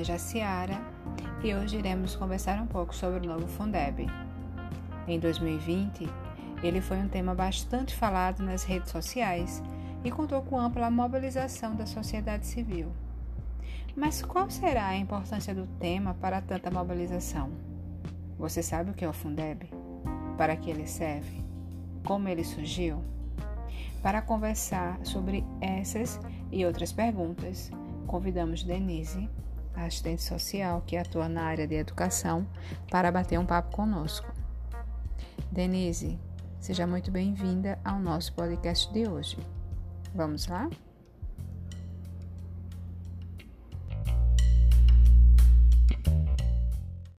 [0.00, 0.80] é Jaciara
[1.44, 4.06] e hoje iremos conversar um pouco sobre o novo Fundeb.
[5.06, 6.08] Em 2020,
[6.62, 9.62] ele foi um tema bastante falado nas redes sociais
[10.02, 12.90] e contou com ampla mobilização da sociedade civil.
[13.94, 17.50] Mas qual será a importância do tema para tanta mobilização?
[18.38, 19.70] Você sabe o que é o Fundeb?
[20.38, 21.44] Para que ele serve?
[22.06, 23.15] Como ele surgiu?
[24.06, 26.20] Para conversar sobre essas
[26.52, 27.72] e outras perguntas,
[28.06, 29.28] convidamos Denise,
[29.74, 32.46] assistente social que atua na área de educação,
[32.88, 34.32] para bater um papo conosco.
[35.50, 36.16] Denise,
[36.60, 39.36] seja muito bem-vinda ao nosso podcast de hoje.
[40.14, 40.70] Vamos lá?